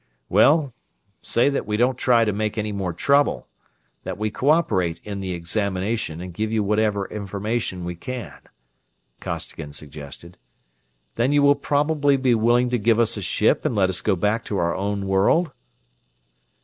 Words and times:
"Well, 0.29 0.73
say 1.21 1.47
that 1.49 1.67
we 1.67 1.77
don't 1.77 1.95
try 1.95 2.25
to 2.25 2.33
make 2.33 2.57
any 2.57 2.71
more 2.71 2.91
trouble; 2.91 3.47
that 4.03 4.17
we 4.17 4.31
co 4.31 4.49
operate 4.49 4.99
in 5.03 5.19
the 5.19 5.33
examination 5.33 6.19
and 6.21 6.33
give 6.33 6.51
you 6.51 6.63
whatever 6.63 7.05
information 7.09 7.85
we 7.85 7.93
can," 7.93 8.39
Costigan 9.19 9.73
suggested. 9.73 10.39
"Then 11.17 11.31
you 11.31 11.43
will 11.43 11.53
probably 11.53 12.17
be 12.17 12.33
willing 12.33 12.71
to 12.71 12.79
give 12.79 12.99
us 12.99 13.15
a 13.15 13.21
ship 13.21 13.63
and 13.63 13.75
let 13.75 13.91
us 13.91 14.01
go 14.01 14.15
back 14.15 14.43
to 14.45 14.57
our 14.57 14.73
own 14.75 15.05
world?" 15.05 15.51